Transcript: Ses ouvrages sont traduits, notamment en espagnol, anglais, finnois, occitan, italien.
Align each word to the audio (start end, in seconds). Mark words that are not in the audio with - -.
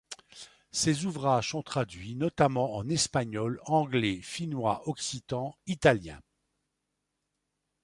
Ses 0.71 1.05
ouvrages 1.05 1.51
sont 1.51 1.61
traduits, 1.61 2.15
notamment 2.15 2.75
en 2.75 2.89
espagnol, 2.89 3.59
anglais, 3.65 4.19
finnois, 4.23 4.81
occitan, 4.89 5.55
italien. 5.67 6.19